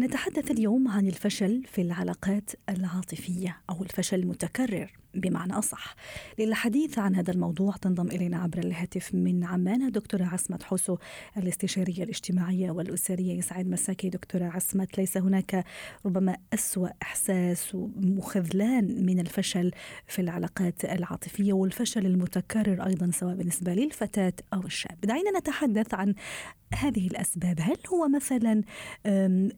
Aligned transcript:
نتحدث 0.00 0.50
اليوم 0.50 0.88
عن 0.88 1.06
الفشل 1.06 1.62
في 1.72 1.82
العلاقات 1.82 2.50
العاطفية 2.68 3.56
أو 3.70 3.82
الفشل 3.82 4.20
المتكرر. 4.20 4.92
بمعنى 5.14 5.52
أصح. 5.52 5.94
للحديث 6.38 6.98
عن 6.98 7.14
هذا 7.14 7.32
الموضوع 7.32 7.76
تنضم 7.76 8.06
إلينا 8.06 8.38
عبر 8.38 8.58
الهاتف 8.58 9.14
من 9.14 9.44
عمان 9.44 9.90
دكتورة 9.90 10.24
عصمت 10.24 10.62
حسو 10.62 10.96
الاستشارية 11.36 12.02
الاجتماعية 12.02 12.70
والأسرية. 12.70 13.38
يسعد 13.38 13.66
مساكي 13.66 14.08
دكتورة 14.08 14.44
عصمت. 14.44 14.98
ليس 14.98 15.16
هناك 15.16 15.64
ربما 16.06 16.36
أسوأ 16.54 16.88
إحساس 17.02 17.74
وخذلان 17.74 19.06
من 19.06 19.20
الفشل 19.20 19.70
في 20.06 20.22
العلاقات 20.22 20.84
العاطفية 20.84 21.52
والفشل 21.52 22.06
المتكرر 22.06 22.86
أيضا 22.86 23.10
سواء 23.10 23.34
بالنسبة 23.34 23.74
للفتاة 23.74 24.32
أو 24.54 24.60
الشاب. 24.60 25.00
دعينا 25.02 25.38
نتحدث 25.38 25.94
عن 25.94 26.14
هذه 26.74 27.06
الأسباب. 27.06 27.60
هل 27.60 27.76
هو 27.92 28.08
مثلا 28.08 28.62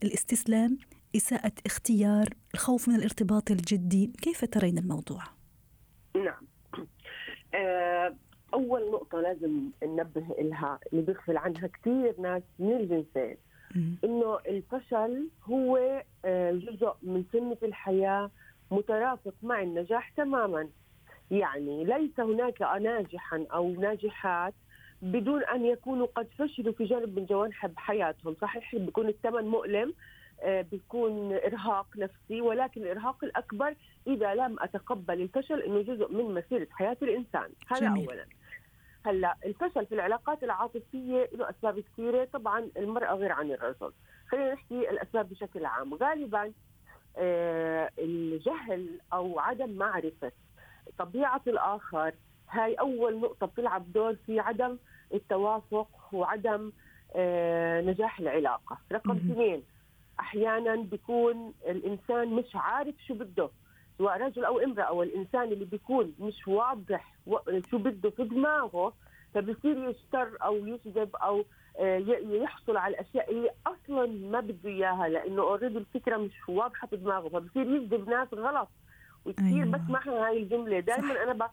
الاستسلام 0.02 0.78
إساءة 1.16 1.52
اختيار 1.66 2.28
الخوف 2.54 2.88
من 2.88 2.94
الارتباط 2.94 3.50
الجدي؟ 3.50 4.12
كيف 4.22 4.44
ترين 4.44 4.78
الموضوع؟ 4.78 5.22
نعم. 6.16 6.46
آه، 7.54 8.14
أول 8.54 8.90
نقطة 8.90 9.20
لازم 9.20 9.70
ننبه 9.82 10.24
لها 10.38 10.78
اللي 10.92 11.02
بيغفل 11.02 11.36
عنها 11.36 11.66
كثير 11.66 12.14
ناس 12.18 12.42
من 12.58 12.72
الجنسين 12.72 13.36
إنه 14.04 14.38
الفشل 14.48 15.28
هو 15.44 16.02
آه، 16.24 16.52
جزء 16.52 16.92
من 17.02 17.24
سنة 17.32 17.56
الحياة 17.62 18.30
مترافق 18.70 19.34
مع 19.42 19.62
النجاح 19.62 20.10
تماما. 20.10 20.68
يعني 21.30 21.84
ليس 21.84 22.20
هناك 22.20 22.62
ناجحا 22.62 23.46
أو 23.52 23.68
ناجحات 23.68 24.54
بدون 25.02 25.44
أن 25.44 25.64
يكونوا 25.64 26.06
قد 26.14 26.28
فشلوا 26.38 26.72
في 26.72 26.84
جانب 26.84 27.18
من 27.18 27.26
جوانح 27.26 27.66
حياتهم. 27.76 28.36
صحيح 28.40 28.76
بيكون 28.76 29.08
الثمن 29.08 29.44
مؤلم 29.44 29.94
بيكون 30.44 31.32
إرهاق 31.32 31.86
نفسي 31.96 32.40
ولكن 32.40 32.82
الإرهاق 32.82 33.24
الأكبر 33.24 33.74
إذا 34.06 34.34
لم 34.34 34.56
أتقبل 34.60 35.20
الفشل 35.22 35.60
إنه 35.62 35.82
جزء 35.82 36.12
من 36.12 36.34
مسيرة 36.34 36.66
حياة 36.70 36.96
الإنسان. 37.02 37.50
هذا 37.68 37.80
جميل. 37.80 38.08
اولا. 38.10 38.26
هلأ 39.06 39.36
الفشل 39.44 39.86
في 39.86 39.94
العلاقات 39.94 40.44
العاطفية 40.44 41.28
له 41.32 41.50
أسباب 41.50 41.80
كثيرة. 41.80 42.24
طبعا 42.32 42.68
المرأة 42.76 43.14
غير 43.14 43.32
عن 43.32 43.50
الرجل. 43.50 43.92
خلينا 44.28 44.52
نحكي 44.52 44.90
الأسباب 44.90 45.28
بشكل 45.28 45.64
عام. 45.64 45.94
غالبا 45.94 46.52
آه 47.16 47.90
الجهل 47.98 49.00
أو 49.12 49.38
عدم 49.38 49.70
معرفة 49.70 50.32
طبيعة 50.98 51.40
الآخر 51.46 52.12
هاي 52.50 52.74
أول 52.74 53.20
نقطة 53.20 53.46
بتلعب 53.46 53.92
دور 53.92 54.14
في 54.26 54.40
عدم 54.40 54.78
التوافق 55.14 55.88
وعدم 56.12 56.72
آه 57.16 57.80
نجاح 57.80 58.20
العلاقة. 58.20 58.78
رقم 58.92 59.16
اثنين 59.16 59.62
أحيانا 60.22 60.76
بيكون 60.76 61.52
الإنسان 61.68 62.28
مش 62.28 62.50
عارف 62.54 62.94
شو 63.08 63.14
بده 63.14 63.50
سواء 63.98 64.22
رجل 64.22 64.44
أو 64.44 64.58
امرأة 64.58 64.92
والانسان 64.92 65.42
اللي 65.42 65.64
بيكون 65.64 66.14
مش 66.20 66.48
واضح 66.48 67.14
شو 67.70 67.78
بده 67.78 68.10
في 68.10 68.24
دماغه 68.24 68.92
فبصير 69.34 69.88
يشتر 69.88 70.28
أو 70.42 70.56
يجذب 70.66 71.16
أو 71.16 71.44
آه، 71.78 71.96
يحصل 72.42 72.76
على 72.76 72.94
الاشياء 72.94 73.30
اللي 73.30 73.50
أصلا 73.66 74.06
ما 74.06 74.40
بده 74.40 74.70
إياها 74.70 75.08
لأنه 75.08 75.42
اوريدي 75.42 75.78
الفكرة 75.78 76.16
مش 76.16 76.48
واضحة 76.48 76.86
في 76.86 76.96
دماغه 76.96 77.28
فبصير 77.28 77.66
يجذب 77.70 78.08
ناس 78.08 78.28
غلط 78.34 78.68
وكثير 79.24 79.64
أيوة. 79.64 79.78
بسمعها 79.78 80.26
هاي 80.26 80.42
الجملة 80.42 80.80
دائما 80.80 81.22
أنا 81.22 81.48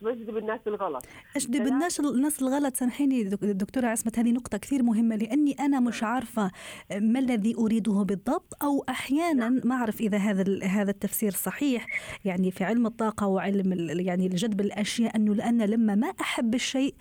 بجذب 0.00 0.36
الناس 0.36 0.60
الغلط 0.66 1.06
اجذب 1.36 1.66
الناس 1.66 2.00
الناس 2.00 2.42
الغلط 2.42 2.76
سامحيني 2.76 3.24
دكتورة 3.42 3.86
عصمت 3.86 4.18
هذه 4.18 4.32
نقطة 4.32 4.58
كثير 4.58 4.82
مهمة 4.82 5.16
لأني 5.16 5.52
أنا 5.52 5.80
مش 5.80 6.02
نعم. 6.02 6.12
عارفة 6.12 6.50
ما 6.90 7.18
الذي 7.18 7.54
أريده 7.58 8.02
بالضبط 8.02 8.62
أو 8.62 8.84
أحيانا 8.88 9.48
نعم. 9.48 9.60
ما 9.64 9.74
أعرف 9.74 10.00
إذا 10.00 10.18
هذا 10.18 10.64
هذا 10.64 10.90
التفسير 10.90 11.30
صحيح 11.30 11.86
يعني 12.24 12.50
في 12.50 12.64
علم 12.64 12.86
الطاقة 12.86 13.26
وعلم 13.26 13.72
يعني 14.00 14.28
جذب 14.28 14.60
الأشياء 14.60 15.16
أنه 15.16 15.34
لأن 15.34 15.62
لما 15.62 15.94
ما 15.94 16.08
أحب 16.20 16.54
الشيء 16.54 16.94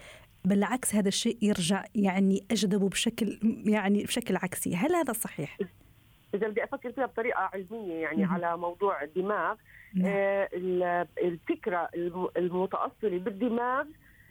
بالعكس 0.46 0.96
هذا 0.96 1.08
الشيء 1.08 1.38
يرجع 1.42 1.84
يعني 1.96 2.46
اجذبه 2.52 2.90
بشكل 2.90 3.40
يعني 3.66 4.04
بشكل 4.04 4.36
عكسي 4.36 4.76
هل 4.76 4.96
هذا 4.96 5.14
صحيح 5.14 5.58
اذا 6.34 6.48
بدي 6.48 6.64
أفكر 6.64 6.92
فيها 6.92 7.06
بطريقة 7.06 7.40
علمية 7.40 7.94
يعني 7.94 8.26
م- 8.26 8.30
على 8.30 8.58
موضوع 8.58 9.04
الدماغ. 9.04 9.52
آه 9.52 9.58
الفكرة 11.24 11.90
المتأصلة 12.38 13.18
بالدماغ 13.20 13.86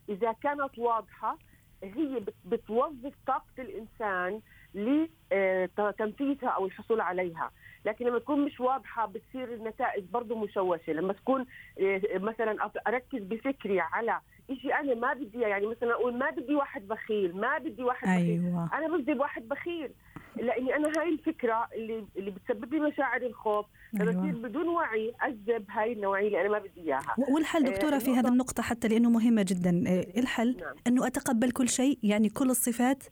إذا 0.09 0.33
كانت 0.33 0.79
واضحة 0.79 1.39
هي 1.83 2.23
بتوظف 2.45 3.13
طاقة 3.27 3.45
الإنسان 3.59 4.41
لتنفيذها 4.75 6.49
أو 6.49 6.67
الحصول 6.67 7.01
عليها. 7.01 7.51
لكن 7.85 8.07
لما 8.07 8.19
تكون 8.19 8.45
مش 8.45 8.61
واضحة 8.61 9.07
بتصير 9.07 9.55
النتائج 9.55 10.05
برضه 10.13 10.39
مشوشة. 10.39 10.93
لما 10.93 11.13
تكون 11.13 11.47
آه، 11.81 12.01
مثلا 12.15 12.71
أركز 12.87 13.23
بفكري 13.23 13.81
على 13.81 14.21
شيء 14.63 14.75
أنا 14.81 14.95
ما 14.95 15.13
بدي 15.15 15.41
يعني 15.41 15.67
مثلا 15.67 15.93
أقول 15.93 16.19
ما 16.19 16.31
بدي 16.31 16.55
واحد 16.55 16.89
بخيل 16.89 17.37
ما 17.37 17.59
بدي 17.59 17.83
واحد 17.83 18.09
أيوة. 18.09 18.67
بخيل 18.67 18.79
أنا 18.85 18.97
بدي 18.97 19.13
واحد 19.13 19.49
بخيل. 19.49 19.91
لاني 20.37 20.77
أنا 20.77 20.93
هاي 20.99 21.09
الفكرة 21.09 21.69
اللي 21.75 22.05
اللي 22.17 22.31
بتسبب 22.31 22.75
لي 22.75 22.81
مشاعر 22.81 23.22
الخوف 23.22 23.67
أيوة. 24.00 24.12
بصير 24.12 24.49
بدون 24.49 24.69
وعي 24.69 25.15
أجذب 25.21 25.65
هاي 25.71 25.93
النوعية 25.93 26.27
اللي 26.27 26.41
أنا 26.41 26.49
ما 26.49 26.59
بدي 26.59 26.81
إياها. 26.81 27.15
والحل 27.19 27.65
دكتورة 27.65 27.99
في 27.99 28.11
هذه 28.11 28.28
النقطة 28.28 28.62
حتى 28.62 28.89
لأنه 28.89 29.11
مهمة 29.11 29.43
جدا. 29.49 29.84
آه، 29.89 30.21
الحل 30.21 30.56
نعم. 30.61 30.75
أنه 30.87 31.06
أتقبل 31.06 31.50
كل 31.50 31.69
شيء 31.69 31.99
يعني 32.03 32.28
كل 32.28 32.50
الصفات 32.50 33.05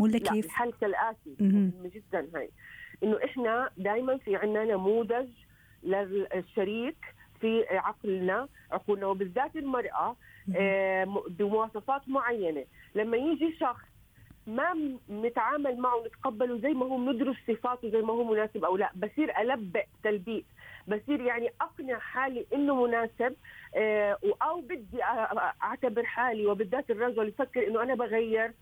ولا 0.00 0.18
كيف؟ 0.18 0.44
الحل 0.44 0.72
كالآتي. 0.80 1.36
مهم. 1.40 1.72
جدا 1.94 2.28
هاي. 2.34 2.50
إنه 3.02 3.18
إحنا 3.24 3.70
دائما 3.76 4.16
في 4.16 4.36
عندنا 4.36 4.64
نموذج 4.64 5.28
للشريك 5.82 6.96
في 7.40 7.64
عقلنا 7.70 8.48
عقولنا 8.72 9.06
وبالذات 9.06 9.56
المرأة 9.56 10.16
آه، 10.56 11.22
بمواصفات 11.30 12.08
معينة. 12.08 12.64
لما 12.94 13.16
يجي 13.16 13.56
شخص 13.60 13.89
ما 14.46 14.98
نتعامل 15.10 15.78
معه 15.78 15.96
ونتقبله 15.96 16.58
زي 16.58 16.68
ما 16.68 16.86
هو 16.86 16.98
ندرس 17.12 17.36
صفاته 17.48 17.90
زي 17.90 18.02
ما 18.02 18.12
هو 18.12 18.24
مناسب 18.24 18.64
أو 18.64 18.76
لا. 18.76 18.90
بصير 18.94 19.38
ألبق 19.40 19.84
تلبيق. 20.04 20.44
بصير 20.88 21.20
يعني 21.20 21.52
أقنع 21.60 21.98
حالي 21.98 22.46
إنه 22.54 22.84
مناسب 22.86 23.36
آه 23.76 24.18
أو 24.42 24.60
بدي 24.60 25.04
أعتبر 25.62 26.04
حالي 26.04 26.46
وبالذات 26.46 26.90
الرجل 26.90 27.28
يفكر 27.28 27.66
إنه 27.66 27.82
أنا 27.82 27.94
بغير 27.94 28.52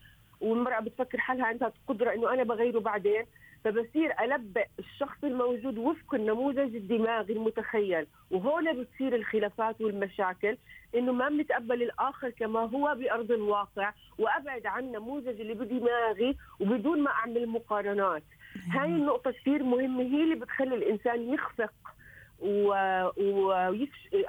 والمرأة 0.41 0.81
بتفكر 0.81 1.19
حالها 1.19 1.47
عندها 1.47 1.73
قدرة 1.89 2.15
إنه 2.15 2.33
أنا 2.33 2.43
بغيره 2.43 2.81
بعدين. 2.81 3.25
فبصير 3.65 4.13
ألبق 4.21 4.67
الشخص 4.79 5.25
الموجود 5.25 5.79
وفق 5.79 6.15
النموذج 6.15 6.77
الدماغي 6.77 7.33
المتخيل. 7.33 8.07
وهون 8.31 8.81
بتصير 8.81 9.15
الخلافات 9.15 9.81
والمشاكل 9.81 10.57
إنه 10.95 11.13
ما 11.13 11.29
بنتقبل 11.29 11.83
الآخر 11.83 12.31
كما 12.31 12.61
هو 12.61 12.95
بأرض 12.95 13.33
الواقع 13.33 13.93
وأبعد 14.19 14.67
عن 14.67 14.85
النموذج 14.85 15.41
اللي 15.41 15.55
بدماغي 15.55 16.37
وبدون 16.61 17.03
ما 17.03 17.11
أعمل 17.11 17.47
مقارنات. 17.47 18.23
هاي 18.71 18.89
النقطة 18.89 19.31
كثير 19.31 19.63
مهمة 19.63 20.03
هي 20.03 20.23
اللي 20.23 20.35
بتخلي 20.35 20.75
الإنسان 20.75 21.35
يخفق 21.35 21.73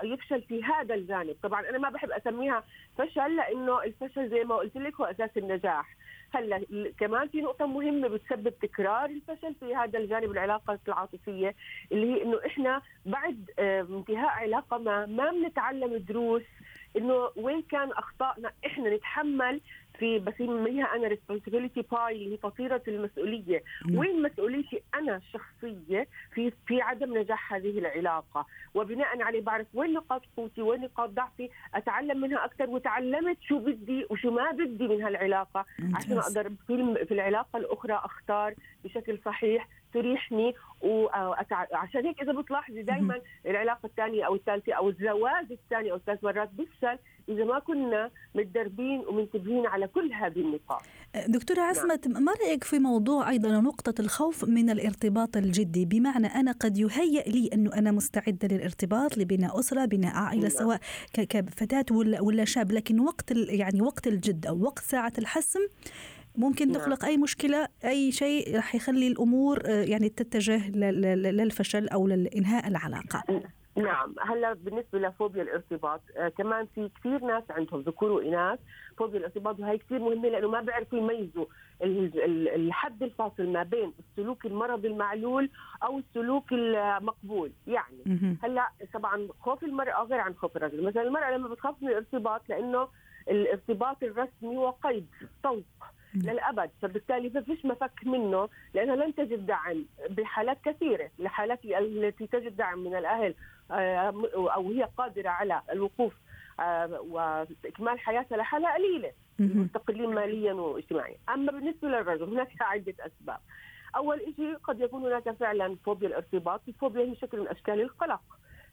ويفشل 0.04 0.42
في 0.42 0.64
هذا 0.64 0.96
الجانب. 0.96 1.36
طبعا 1.44 1.70
أنا 1.70 1.78
ما 1.78 1.90
بحب 1.90 2.12
أسميها 2.12 2.64
فشل 2.98 3.36
لأنه 3.36 3.84
الفشل 3.84 4.30
زي 4.30 4.44
ما 4.44 4.56
قلت 4.56 4.78
لك 4.78 4.96
هو 4.96 5.06
أساس 5.06 5.38
النجاح. 5.38 5.96
هلا 6.34 6.62
كمان 7.00 7.28
في 7.28 7.42
نقطة 7.42 7.66
مهمة 7.66 8.08
بتسبب 8.08 8.54
تكرار 8.62 9.06
الفشل 9.06 9.56
في 9.60 9.76
هذا 9.76 10.00
الجانب 10.00 10.32
العلاقة 10.32 10.80
العاطفية 10.88 11.56
اللي 11.92 12.14
هي 12.14 12.24
إنه 12.24 12.40
إحنا 12.46 12.82
بعد 13.06 13.50
آه، 13.60 13.82
انتهاء 13.82 14.30
علاقة 14.30 14.78
ما 14.78 15.06
ما 15.06 15.32
بنتعلم 15.32 15.98
دروس 15.98 16.44
إنه 16.98 17.30
وين 17.36 17.62
كان 17.62 17.92
أخطائنا 17.92 18.52
إحنا 18.66 18.96
نتحمل 18.96 19.62
في 20.00 20.20
بسميها 20.20 20.96
أنا 20.96 21.08
responsibility 21.08 21.82
pie 21.82 22.16
اللي 22.16 22.34
هي 22.34 22.38
فطيرة 22.38 22.82
المسؤولية، 22.88 23.64
وين 23.94 24.22
مسؤوليتي 24.22 24.82
أنا 24.96 25.16
الشخصية 25.16 26.08
في 26.34 26.52
في 26.68 26.82
عدم 26.82 27.18
نجاح 27.18 27.54
هذه 27.54 27.80
العلاقة، 27.80 28.46
وبناء 28.74 29.22
عليه 29.22 29.42
بعرف 29.42 29.68
وين 29.74 29.94
نقاط 29.94 30.22
قوتي، 30.38 30.62
وين 30.62 30.82
نقاط 30.82 31.10
ضعفي، 31.10 31.50
أتعلم 31.76 32.22
منها 32.22 32.46
أكثر 32.46 32.70
وتعلمت 32.70 33.38
شو 33.42 33.60
بدي 33.60 34.06
وشو 34.10 34.32
ما 34.32 34.52
بدي 34.52 34.88
من 34.88 35.02
هالعلاقة. 35.02 35.66
عشان 35.94 36.18
أقدر 36.18 36.50
في 36.68 37.06
في 37.06 37.14
العلاقة 37.14 37.58
الأخرى 37.58 37.94
أختار 37.94 38.54
بشكل 38.84 39.20
صحيح 39.26 39.68
تريحني 39.94 40.54
وعشان 40.82 42.06
هيك 42.06 42.22
إذا 42.22 42.32
بتلاحظي 42.32 42.82
دائما 42.82 43.22
العلاقة 43.46 43.86
الثانية 43.86 44.26
أو 44.26 44.36
الثالثة 44.36 44.74
أو 44.74 44.90
الزواج 44.90 45.52
الثاني 45.52 45.92
أو 45.92 45.96
الثالث 45.96 46.24
مرات 46.24 46.50
بيفشل 46.50 46.98
إذا 47.30 47.44
ما 47.44 47.60
كنا 47.60 48.12
متدربين 48.36 49.04
ومنتبهين 49.08 49.66
على 49.66 49.88
كل 49.88 50.14
هذه 50.14 50.40
النقاط. 50.40 50.82
دكتورة 51.28 51.60
نعم. 51.60 51.70
عصمت 51.70 52.08
ما 52.08 52.34
رأيك 52.42 52.64
في 52.64 52.80
موضوع 52.80 53.30
أيضا 53.30 53.62
نقطة 53.62 54.02
الخوف 54.02 54.46
من 54.50 54.70
الارتباط 54.70 55.38
الجدي 55.38 55.86
بمعنى 55.86 56.28
أنا 56.28 56.52
قد 56.52 56.78
يهيأ 56.78 57.24
لي 57.24 57.50
انه 57.54 57.74
أنا 57.74 57.92
مستعدة 57.92 58.48
للارتباط 58.48 59.18
لبناء 59.18 59.60
أسرة 59.60 59.86
بناء 59.86 60.16
عائلة 60.16 60.42
نعم. 60.42 60.50
سواء 60.50 60.80
كفتاة 61.14 61.86
ولا 61.92 62.22
ولا 62.22 62.46
شاب 62.46 62.72
لكن 62.72 63.00
وقت 63.00 63.32
يعني 63.32 63.82
وقت 63.82 64.08
الجد 64.08 64.46
أو 64.46 64.64
وقت 64.64 64.80
ساعة 64.80 65.14
الحسم 65.18 65.60
ممكن 66.36 66.72
نعم. 66.72 66.82
تخلق 66.82 67.06
أي 67.06 67.18
مشكلة 67.18 67.68
أي 67.86 68.12
شيء 68.12 68.56
راح 68.56 68.76
يخلي 68.76 69.08
الأمور 69.08 69.62
آه، 69.66 69.84
يعني 69.84 70.10
تتجه 70.10 70.70
للفشل 70.70 71.88
أو 71.90 72.08
لانهاء 72.08 72.68
العلاقة. 72.68 73.24
نعم. 73.78 74.16
هلأ 74.22 74.54
بالنسبة 74.54 75.00
لفوبيا 75.00 75.44
الارتباط 75.44 76.02
آه 76.18 76.30
كمان 76.30 76.68
في 76.76 76.90
كثير 77.00 77.26
ناس 77.26 77.44
عندهم 77.50 77.82
ذكور 77.82 78.12
وإناث. 78.12 78.60
فوبيا 78.98 79.20
الارتباط 79.20 79.60
وهي 79.60 79.78
كثير 79.78 80.00
مهمة 80.00 80.30
لأنه 80.30 80.48
ما 80.48 80.62
بيعرفوا 80.62 80.98
يميزوا 80.98 81.46
الحد 82.56 83.04
الفاصل 83.04 83.48
ما 83.48 83.64
بين 83.64 83.94
السلوك 84.00 84.46
المرضي 84.46 84.88
المعلول 84.88 85.50
أو 85.84 86.00
السلوك 86.00 86.52
المقبول. 86.52 87.52
يعني 87.68 88.38
هلأ 88.44 88.70
طبعا 88.94 89.28
خوف 89.40 89.64
المرأة 89.64 90.04
غير 90.04 90.20
عن 90.20 90.34
خوف 90.34 90.58
الرجل. 90.58 90.84
مثلا 90.84 91.02
المرأة 91.02 91.38
لما 91.38 91.48
بتخاف 91.48 91.76
من 91.82 91.88
الارتباط 91.90 92.42
لأنه 92.50 92.88
الارتباط 93.30 94.04
الرسمي 94.04 94.58
هو 94.58 94.70
قيد 94.70 95.08
طوق. 95.44 95.64
للأبد. 96.16 96.70
فبالتالي 96.82 97.32
ما 97.36 97.42
فيش 97.42 97.66
مفك 97.66 97.92
منه 98.04 98.50
لانها 98.74 98.96
لن 98.96 99.16
تجد 99.16 99.46
دعم 99.46 99.86
بحالات 100.10 100.58
كثيرة. 100.66 101.10
الحالات 101.20 101.66
التي 101.66 102.28
تجد 102.28 102.58
دعم 102.58 102.80
من 102.80 102.96
الأهل 102.96 103.36
آه، 103.72 104.14
أو 104.36 104.72
هي 104.72 104.84
قادرة 104.98 105.30
على 105.30 105.62
الوقوف 105.72 106.14
آه، 106.60 107.02
وإكمال 107.02 108.00
حياتها 108.00 108.38
لحالها 108.38 108.74
قليلة 108.74 109.12
مستقلين 109.40 110.10
ماليا 110.16 110.54
واجتماعيا. 110.54 111.18
أما 111.30 111.52
بالنسبة 111.52 111.88
للرجل 111.88 112.24
هناك 112.24 112.50
عدة 112.62 112.94
أسباب. 113.00 113.40
أول 113.96 114.22
شيء 114.36 114.56
قد 114.56 114.80
يكون 114.82 115.06
هناك 115.06 115.30
فعلا 115.32 115.76
فوبيا 115.86 116.08
الارتباط 116.08 116.62
الفوبيا 116.68 117.06
هي 117.06 117.16
شكل 117.16 117.40
من 117.40 117.48
أشكال 117.48 117.82
القلق. 117.82 118.22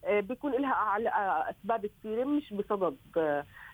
آه، 0.04 0.20
بيكون 0.20 0.52
لها 0.52 1.50
أسباب 1.50 1.86
كثيرة 1.86 2.24
مش 2.24 2.52
بصدد 2.54 2.96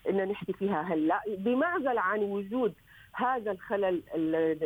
ان 0.09 0.29
نحكي 0.29 0.53
فيها 0.53 0.83
هلأ. 0.83 1.21
بمعزل 1.29 1.99
عن 1.99 2.21
وجود 2.21 2.75
هذا 3.15 3.51
الخلل 3.51 4.03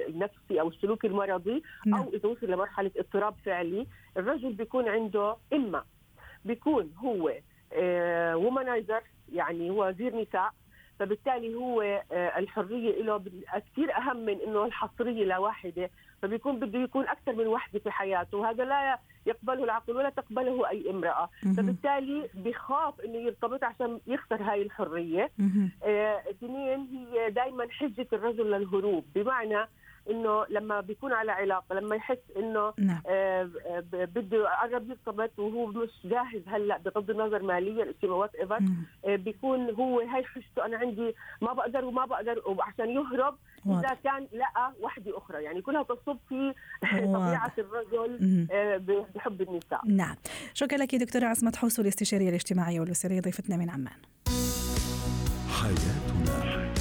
النفسي 0.08 0.60
أو 0.60 0.69
السلوكي 0.69 1.06
المرضي 1.06 1.62
نعم. 1.87 2.00
أو 2.00 2.08
إذا 2.14 2.28
وصل 2.28 2.46
لمرحلة 2.46 2.90
اضطراب 2.96 3.34
فعلي 3.44 3.87
الرجل 4.16 4.52
بيكون 4.52 4.88
عنده 4.88 5.37
إما 5.52 5.84
بيكون 6.44 6.93
هو 6.98 7.32
وومنايزر 7.76 8.96
آه، 8.96 9.02
يعني 9.32 9.70
هو 9.70 9.88
وزير 9.88 10.22
نساء 10.22 10.52
فبالتالي 10.98 11.54
هو 11.54 11.82
آه، 11.82 12.38
الحرية 12.38 13.02
له 13.02 13.25
كثير 13.72 13.96
أهم 13.96 14.16
من 14.16 14.40
إنه 14.46 14.64
الحصرية 14.64 15.25
لواحده 15.25 15.90
فبيكون 16.22 16.58
بده 16.60 16.78
يكون 16.78 17.08
أكثر 17.08 17.32
من 17.32 17.46
وحدة 17.46 17.78
في 17.78 17.90
حياته 17.90 18.38
وهذا 18.38 18.64
لا 18.64 18.98
يقبله 19.26 19.64
العقل 19.64 19.96
ولا 19.96 20.11
تقبله 20.11 20.69
أي 20.70 20.90
امرأة. 20.90 21.28
فبالتالي 21.56 22.28
بخاف 22.34 23.00
إنه 23.00 23.17
يرتبط 23.17 23.64
عشان 23.64 24.00
يخسر 24.06 24.43
هاي 24.43 24.62
الحرية. 24.62 25.31
آه، 25.84 26.23
اثنين 26.31 26.87
هي 26.93 27.31
دائما 27.31 27.67
حجة 27.70 28.06
الرجل 28.12 28.50
للهروب. 28.50 29.05
بمعنى 29.14 29.69
إنه 30.11 30.47
لما 30.50 30.81
بيكون 30.81 31.12
على 31.12 31.32
علاقة 31.32 31.75
لما 31.75 31.97
يحس 31.97 32.19
إنه 32.37 32.73
نعم. 32.79 33.03
آه 33.06 33.50
بده 33.93 34.37
يقرب 34.37 34.91
يرتبط 34.91 35.38
وهو 35.38 35.67
مش 35.67 35.91
جاهز 36.05 36.43
هلأ 36.47 36.79
بغض 36.79 37.11
النظر 37.11 37.43
ماليا 37.43 37.94
whatever 38.04 38.60
آه 39.05 39.17
بيكون 39.17 39.70
هو 39.70 40.00
هي 40.00 40.25
حجته 40.25 40.64
أنا 40.67 40.76
عندي 40.76 41.14
ما 41.43 41.53
بقدر 41.53 41.85
وما 41.85 42.06
بقدر 42.06 42.43
وعشان 42.47 42.91
يهرب 42.91 43.37
إذا 43.67 43.97
كان 44.05 44.29
لقى 44.32 44.73
وحدة 44.81 45.19
أخرى. 45.19 45.43
يعني 45.43 45.62
كلها 45.62 45.82
تصب 45.82 46.17
في 46.29 46.55
طبيعة 46.93 47.53
الرجل 47.58 48.47
آه 48.53 48.76
بحب 49.14 49.43
النساء. 49.43 49.81
نعم. 49.87 50.17
شكرا 50.55 50.79
لك 50.79 50.94
دكتورة 50.94 51.26
عصمت 51.26 51.56
حوس 51.56 51.81
الاستشارية 51.81 52.29
الاجتماعية 52.29 52.81
والأسرية 52.81 53.20
ضيفتنا 53.20 53.56
من 53.56 53.70
عمان. 53.70 53.97
حياتنا. 55.50 56.75